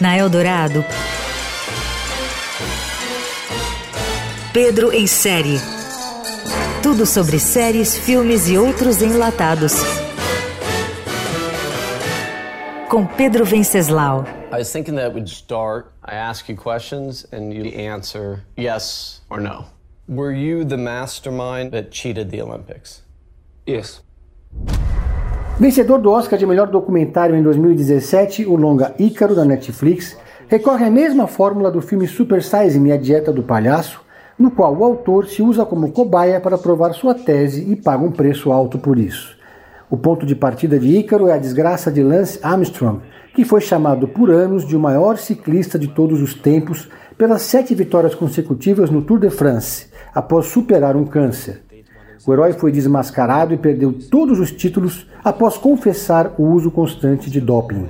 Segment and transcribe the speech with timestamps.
[0.00, 0.84] Na Eldorado,
[4.52, 5.58] Pedro em série.
[6.82, 9.74] Tudo sobre séries, filmes e outros enlatados.
[12.88, 14.24] Com Pedro Venceslau.
[14.52, 15.92] I was thinking that would start.
[16.02, 19.66] I ask you questions and you answer yes or no.
[20.08, 23.02] Were you the mastermind that cheated the Olympics?
[23.66, 24.00] Yes.
[25.58, 30.14] Vencedor do Oscar de melhor documentário em 2017, o longa Ícaro da Netflix
[30.48, 34.02] recorre à mesma fórmula do filme Super Size Me, a Dieta do Palhaço,
[34.38, 38.12] no qual o autor se usa como cobaia para provar sua tese e paga um
[38.12, 39.34] preço alto por isso.
[39.88, 43.00] O ponto de partida de Ícaro é a desgraça de Lance Armstrong,
[43.34, 46.86] que foi chamado por anos de o maior ciclista de todos os tempos
[47.16, 51.65] pelas sete vitórias consecutivas no Tour de France, após superar um câncer.
[52.24, 57.40] O herói foi desmascarado e perdeu todos os títulos após confessar o uso constante de
[57.40, 57.88] doping.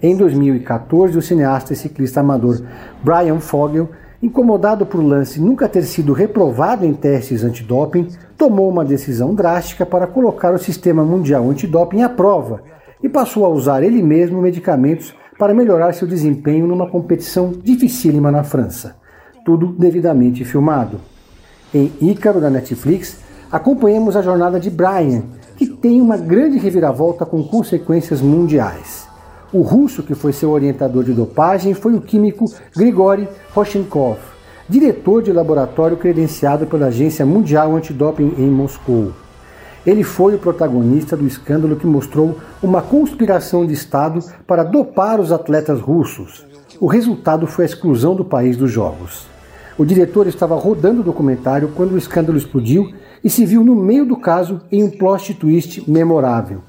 [0.00, 2.62] Em 2014, o cineasta e ciclista amador
[3.02, 3.88] Brian Fogel
[4.22, 10.06] incomodado por Lance nunca ter sido reprovado em testes antidoping, tomou uma decisão drástica para
[10.06, 12.62] colocar o sistema mundial antidoping à prova
[13.02, 18.44] e passou a usar ele mesmo medicamentos para melhorar seu desempenho numa competição dificílima na
[18.44, 18.96] França.
[19.42, 21.00] Tudo devidamente filmado.
[21.72, 23.18] Em Ícaro da Netflix,
[23.50, 25.22] acompanhamos a jornada de Brian,
[25.56, 29.08] que tem uma grande reviravolta com consequências mundiais.
[29.52, 32.44] O russo que foi seu orientador de dopagem foi o químico
[32.76, 34.18] Grigory Roshenkov,
[34.68, 39.12] diretor de laboratório credenciado pela Agência Mundial Antidoping em Moscou.
[39.84, 45.32] Ele foi o protagonista do escândalo que mostrou uma conspiração de Estado para dopar os
[45.32, 46.46] atletas russos.
[46.78, 49.26] O resultado foi a exclusão do país dos Jogos.
[49.80, 52.92] O diretor estava rodando o documentário quando o escândalo explodiu
[53.24, 56.60] e se viu no meio do caso em um plot twist memorável.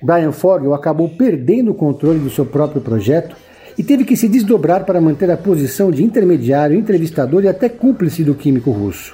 [0.00, 3.34] Brian Fogel acabou perdendo o controle do seu próprio projeto
[3.76, 8.22] e teve que se desdobrar para manter a posição de intermediário, entrevistador e até cúmplice
[8.22, 9.12] do químico russo.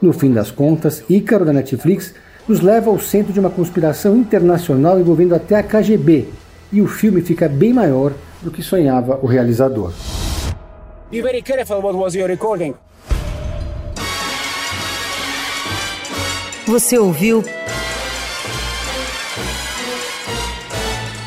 [0.00, 2.14] No fim das contas, Ícaro da Netflix
[2.48, 6.28] nos leva ao centro de uma conspiração internacional envolvendo até a KGB,
[6.72, 9.92] e o filme fica bem maior do que sonhava o realizador.
[11.10, 12.74] Be very careful what was your recording.
[16.66, 17.44] Você ouviu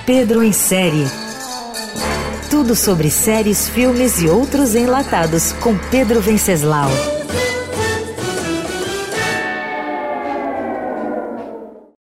[0.06, 1.06] Pedro em série.
[2.50, 6.90] Tudo sobre séries, filmes e outros enlatados com Pedro Venceslau.